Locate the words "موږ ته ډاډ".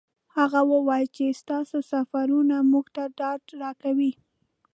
2.71-3.41